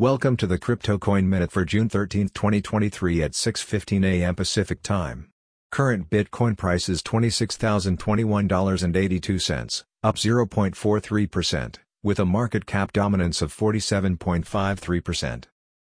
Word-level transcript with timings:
Welcome 0.00 0.36
to 0.38 0.48
the 0.48 0.58
Crypto 0.58 0.98
Coin 0.98 1.28
Minute 1.28 1.52
for 1.52 1.64
June 1.64 1.88
13, 1.88 2.30
2023 2.30 3.22
at 3.22 3.30
6:15 3.30 4.04
a.m. 4.04 4.34
Pacific 4.34 4.82
Time. 4.82 5.30
Current 5.70 6.10
Bitcoin 6.10 6.58
price 6.58 6.88
is 6.88 7.00
$26,021.82, 7.00 9.84
up 10.02 10.16
0.43%, 10.16 11.76
with 12.02 12.18
a 12.18 12.24
market 12.24 12.66
cap 12.66 12.92
dominance 12.92 13.40
of 13.40 13.54
47.53%. 13.54 15.44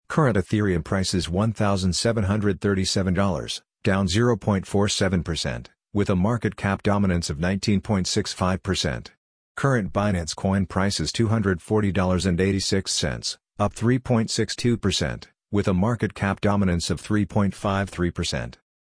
Current 0.09 0.38
Ethereum 0.38 0.82
price 0.82 1.12
is 1.12 1.27
$1,737, 1.27 3.61
down 3.84 4.06
0.47%, 4.06 5.66
with 5.93 6.09
a 6.09 6.16
market 6.16 6.56
cap 6.56 6.82
dominance 6.82 7.29
of 7.29 7.36
19.65%. 7.36 9.09
Current 9.54 9.93
Binance 9.93 10.34
Coin 10.34 10.64
price 10.64 10.98
is 10.98 11.12
$240.86, 11.12 13.36
up 13.59 13.75
3.62%, 13.75 15.25
with 15.50 15.66
a 15.66 15.75
market 15.75 16.14
cap 16.14 16.40
dominance 16.40 16.90
of 16.90 17.03
3.53%. 17.03 18.54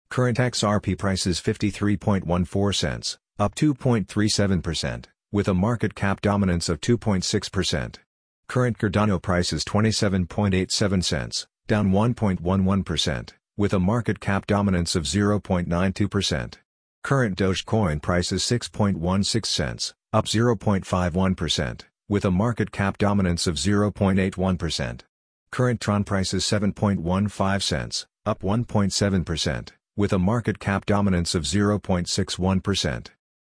Current 0.10 0.38
XRP 0.38 0.98
price 0.98 1.26
is 1.26 1.42
53.14 1.42 2.76
cents, 2.76 3.18
up 3.40 3.56
2.37%, 3.56 5.06
with 5.32 5.48
a 5.48 5.54
market 5.54 5.96
cap 5.96 6.22
dominance 6.22 6.70
of 6.70 6.80
2.6%. 6.80 7.96
Current 8.48 8.78
Cardano 8.78 9.22
price 9.22 9.52
is 9.52 9.66
27.87 9.66 11.04
cents, 11.04 11.48
down 11.68 11.92
1.11%, 11.92 13.30
with 13.58 13.74
a 13.74 13.80
market 13.80 14.20
cap 14.20 14.46
dominance 14.46 14.96
of 14.96 15.04
0.92%. 15.04 16.54
Current 17.04 17.38
Dogecoin 17.38 18.02
price 18.02 18.32
is 18.32 18.44
6.16 18.44 19.46
cents, 19.46 19.94
up 20.14 20.26
0.51%, 20.26 21.82
with 22.14 22.26
a 22.26 22.30
market 22.30 22.72
cap 22.72 23.00
dominance 23.00 23.48
of 23.48 23.56
0.81%. 23.56 25.02
Current 25.50 25.82
Tron 25.82 26.04
price 26.04 26.32
is 26.32 26.44
7.15 26.44 27.62
cents, 27.64 28.06
up 28.24 28.44
1.7%, 28.44 29.70
with 29.98 30.14
a 30.14 30.20
market 30.20 30.60
cap 30.60 30.86
dominance 30.86 31.34
of 31.34 31.42
0.61%. 31.42 33.08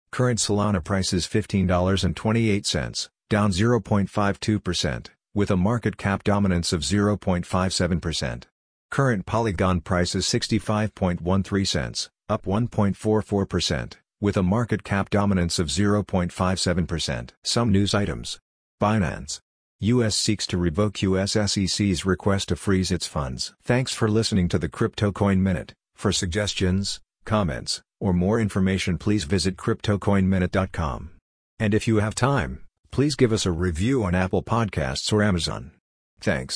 Current 0.10 0.40
Solana 0.40 0.84
price 0.84 1.14
is 1.14 1.28
$15.28, 1.28 3.10
down 3.30 3.52
0.52%, 3.52 5.08
with 5.36 5.52
a 5.52 5.58
market 5.58 5.98
cap 5.98 6.24
dominance 6.24 6.74
of 6.74 6.82
0.57%. 6.82 8.44
Current 8.90 9.26
Polygon 9.28 9.82
price 9.82 10.16
is 10.16 10.26
65.13 10.26 11.68
cents, 11.68 12.10
up 12.28 12.48
1.44%, 12.48 13.94
with 14.20 14.36
a 14.36 14.42
market 14.42 14.84
cap 14.84 15.12
dominance 15.12 15.60
of 15.60 15.68
0.57%. 15.68 17.30
Some 17.44 17.72
news 17.72 17.94
items. 17.94 18.40
Binance. 18.82 19.40
US 19.80 20.16
seeks 20.16 20.46
to 20.48 20.58
revoke 20.58 21.02
US 21.02 21.34
SEC's 21.34 22.06
request 22.06 22.50
to 22.50 22.56
freeze 22.56 22.92
its 22.92 23.08
funds. 23.08 23.54
Thanks 23.64 23.94
for 23.94 24.08
listening 24.08 24.50
to 24.50 24.60
the 24.60 24.70
Crypto 24.70 25.12
Coin 25.12 25.42
Minute. 25.42 25.74
For 25.96 26.12
suggestions, 26.12 27.00
comments, 27.26 27.82
or 28.00 28.14
more 28.14 28.40
information 28.40 28.98
please 28.98 29.24
visit 29.24 29.56
CryptoCoinMinute.com. 29.58 31.12
And 31.60 31.74
if 31.74 31.88
you 31.88 31.98
have 31.98 32.16
time, 32.16 32.66
please 32.92 33.16
give 33.16 33.32
us 33.32 33.46
a 33.46 33.52
review 33.52 34.04
on 34.04 34.14
Apple 34.14 34.44
Podcasts 34.44 35.12
or 35.14 35.24
Amazon. 35.24 35.72
Thanks. 36.20 36.54